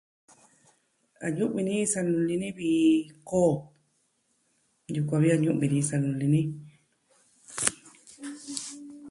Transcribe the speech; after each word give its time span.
A 1.25 1.27
ñu'vi 1.37 1.61
ni 1.67 1.75
sa 1.91 1.99
luli 2.07 2.35
ni 2.41 2.49
vi 2.57 2.69
koo. 3.29 3.53
Yukuan 4.95 5.21
vi 5.23 5.29
a 5.35 5.37
ñu'vi 5.43 5.67
ni 5.71 5.79
sa 5.89 5.95
luli 6.03 6.27
ni. 6.35 6.41